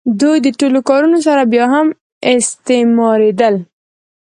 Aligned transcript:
دوی 0.21 0.37
د 0.41 0.41
دې 0.45 0.51
ټولو 0.59 0.79
کارونو 0.89 1.17
سره 1.27 1.41
بیا 1.53 1.65
هم 1.75 1.87
استثماریدل. 2.33 3.55